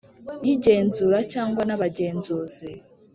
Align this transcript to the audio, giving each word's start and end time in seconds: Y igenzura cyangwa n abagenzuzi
Y 0.45 0.47
igenzura 0.53 1.17
cyangwa 1.31 1.61
n 1.65 1.71
abagenzuzi 1.75 2.69